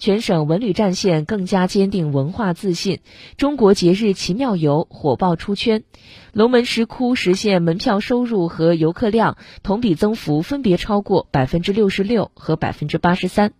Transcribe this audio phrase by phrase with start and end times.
[0.00, 3.00] 全省文旅战线更加坚定文化自信，
[3.36, 5.84] 中国节日奇妙游火爆出圈，
[6.32, 13.52] 龙门石窟实现门票收入和游客量同比增幅分别超过百分之六十六和百分之八十三，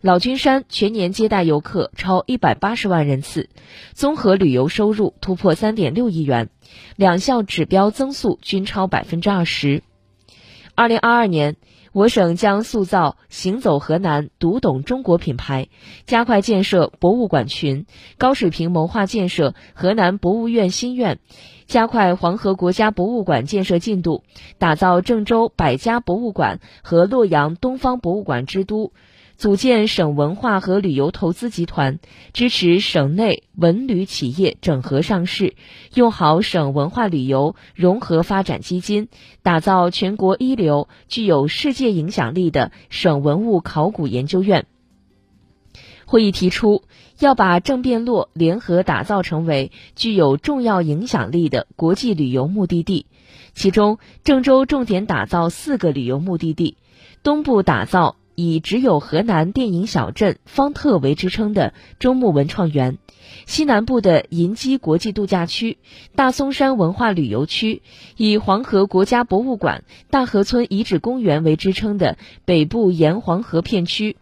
[0.00, 3.48] 老君山全年接待游客超一百八十万人次，
[3.92, 6.50] 综合旅游收入突破三点六亿元，
[6.96, 9.84] 两项指标增速均超百分之二十。
[10.74, 11.54] 二零二二年。
[11.96, 15.68] 我省将塑造“行走河南，读懂中国”品牌，
[16.04, 17.86] 加快建设博物馆群，
[18.18, 21.20] 高水平谋划建设河南博物院新院，
[21.64, 24.24] 加快黄河国家博物馆建设进度，
[24.58, 28.92] 打造郑州百家博物馆和洛阳东方博物馆之都。
[29.36, 31.98] 组建省文化和旅游投资集团，
[32.32, 35.56] 支持省内文旅企业整合上市，
[35.92, 39.08] 用好省文化旅游融合发展基金，
[39.42, 44.64] 打造全国一流、具有世界影响力的省文物考古研究院。
[46.06, 46.84] 会议提出，
[47.18, 53.04] 要把郑汴洛联合打造成为具有重要影响力的国际旅游目的地，
[53.52, 56.78] 其中郑州重点打造四个旅游目的地，
[57.22, 58.16] 东部打造。
[58.36, 62.98] 以只有河南电影小镇方特为支撑的中牧文创园，
[63.46, 65.78] 西南部的银基国际度假区、
[66.14, 67.80] 大松山文化旅游区，
[68.16, 74.16] 以黄河国家博物馆、大河村遗址公园为支撑的北部沿黄河片区，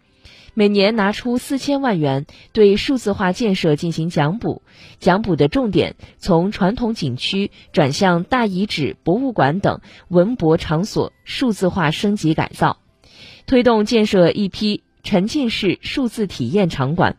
[0.55, 4.63] 每年拿出四千万元对数字化建设进行奖补，
[5.01, 12.79] 奖补的重点从传统景区转向大遗址、博物馆等文博场所数字化升级改造。
[13.47, 17.17] 推动建设一批沉浸式数字体验场馆，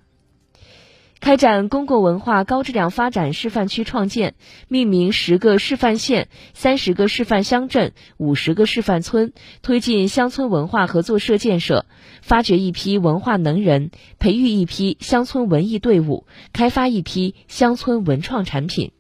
[1.20, 4.36] 开展公共文化高质量发展示范区创建，
[4.67, 11.86] 命名十个示范县、三十个示范乡镇、五十个示范村，推进乡村文化合作社建设，
[12.22, 18.92] 发掘一批文化能人，培育一批乡村文艺队伍，开发一批乡村文创产品。